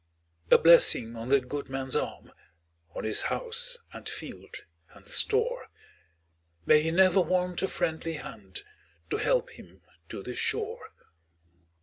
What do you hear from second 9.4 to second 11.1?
him to the shore!